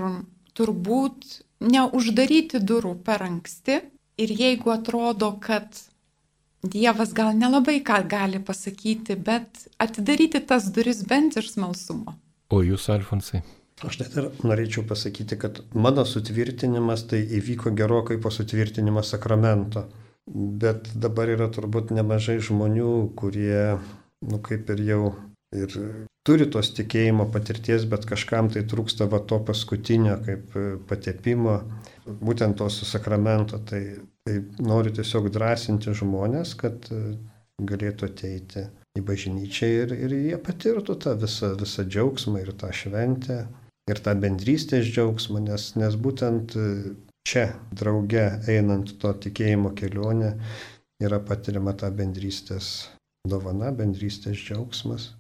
[0.57, 3.79] turbūt neuždaryti durų per anksti.
[4.21, 5.77] Ir jeigu atrodo, kad
[6.61, 12.13] Dievas gal nelabai ką gali pasakyti, bet atidaryti tas duris bent iš smalsumo.
[12.53, 13.41] O jūs, Alfonsai?
[13.81, 19.87] Aš net ir norėčiau pasakyti, kad mano sutvirtinimas tai įvyko gerokai po sutvirtinimo sakramento.
[20.29, 23.79] Bet dabar yra turbūt nemažai žmonių, kurie,
[24.21, 25.03] nu kaip ir jau,
[25.57, 25.79] ir
[26.27, 30.57] turi tos tikėjimo patirties, bet kažkam tai trūksta va to paskutinio, kaip
[30.89, 31.57] patepimo,
[32.05, 33.61] būtent to su sakramento.
[33.67, 33.81] Tai,
[34.25, 36.89] tai noriu tiesiog drąsinti žmonės, kad
[37.61, 38.67] galėtų ateiti
[38.97, 43.37] į bažnyčią ir, ir jie patirtų tą visą, visą džiaugsmą ir tą šventę
[43.91, 46.67] ir tą bendrystės džiaugsmą, nes, nes būtent e,
[47.27, 47.47] čia
[47.77, 50.33] drauge einant to tikėjimo kelionę
[51.01, 52.91] yra patiriama ta bendrystės
[53.27, 55.11] dovana, bendrystės džiaugsmas.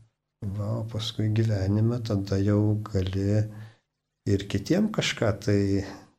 [0.41, 3.43] Va, o paskui gyvenime tada jau gali
[4.25, 5.61] ir kitiem kažką tai,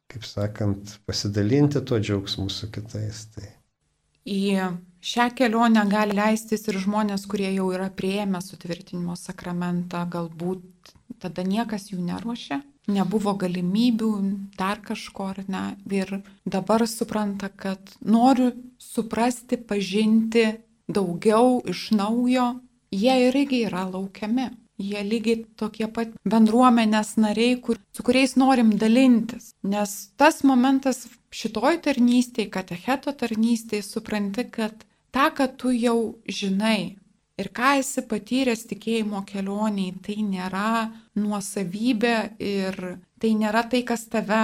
[0.07, 3.25] kaip sakant, pasidalinti tuo džiaugsmu su kitais.
[3.35, 3.49] Tai.
[4.23, 4.71] Į
[5.03, 11.91] šią kelionę gali leistis ir žmonės, kurie jau yra prieėmę sutvirtinimo sakramentą, galbūt tada niekas
[11.91, 12.63] jų neruošia,
[12.95, 14.13] nebuvo galimybių,
[14.55, 15.65] dar kažko ar ne.
[15.91, 20.53] Ir dabar supranta, kad noriu suprasti, pažinti
[20.87, 22.53] daugiau iš naujo,
[22.93, 24.51] jie irgi yra laukiami.
[24.83, 29.53] Jie lygiai tokie pat bendruomenės nariai, kur, su kuriais norim dalintis.
[29.63, 34.83] Nes tas momentas šitoj tarnystėje, katecheto tarnystėje, supranti, kad
[35.15, 36.97] tą, kad tu jau žinai,
[37.43, 42.79] ir ką esi patyręs tikėjimo kelioniai, tai nėra nuosavybė ir
[43.23, 44.43] tai nėra tai, kas tave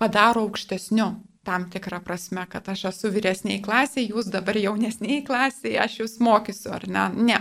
[0.00, 1.12] padaro aukštesniu.
[1.42, 6.70] Tam tikrą prasme, kad aš esu vyresniai klasiai, jūs dabar jaunesniai klasiai, aš jūs mokysiu,
[6.76, 7.08] ar ne?
[7.32, 7.38] Ne.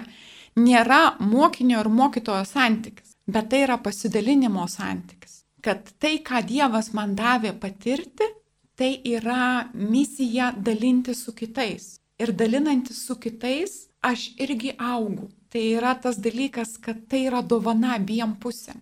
[0.60, 5.43] Nėra mokinio ir mokytojo santykis, bet tai yra pasidalinimo santykis.
[5.62, 8.28] Kad tai, ką Dievas man davė patirti,
[8.76, 11.99] tai yra misija dalinti su kitais.
[12.20, 15.30] Ir dalinantis su kitais, aš irgi augu.
[15.52, 18.82] Tai yra tas dalykas, kad tai yra dovana abiem pusėm.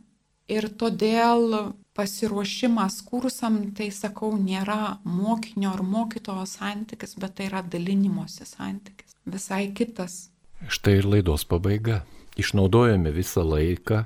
[0.50, 8.48] Ir todėl pasiruošimas kursam, tai sakau, nėra mokinio ar mokytojo santykis, bet tai yra dalinimosi
[8.48, 9.18] santykis.
[9.26, 10.30] Visai kitas.
[10.68, 12.02] Štai ir laidos pabaiga.
[12.40, 14.04] Išnaudojame visą laiką,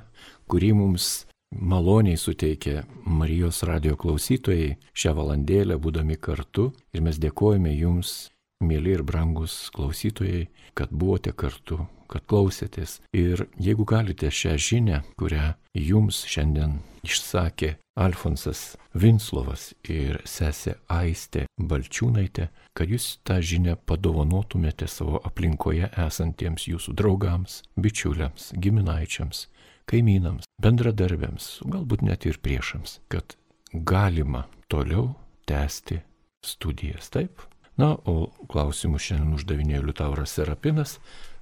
[0.50, 8.33] kurį mums maloniai suteikė Marijos radio klausytojai šią valandėlę būdami kartu ir mes dėkojame jums
[8.66, 10.48] mėly ir brangus klausytojai,
[10.78, 13.00] kad buvote kartu, kad klausėtės.
[13.16, 22.48] Ir jeigu galite šią žinę, kurią jums šiandien išsakė Alfonsas Vinslovas ir sesė Aistė Balčiūnaitė,
[22.74, 29.48] kad jūs tą žinę padovanotumėte savo aplinkoje esantiems jūsų draugams, bičiuliams, giminaičiams,
[29.90, 33.38] kaimynams, bendradarbiams, galbūt net ir priešams, kad
[33.74, 35.12] galima toliau
[35.50, 36.02] tęsti
[36.46, 37.12] studijas.
[37.14, 37.42] Taip?
[37.78, 41.00] Na, o klausimus šiandien uždavinėjo Liutauras Serapinas,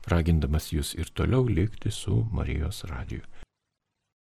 [0.08, 3.26] ragindamas jūs ir toliau likti su Marijos radiju.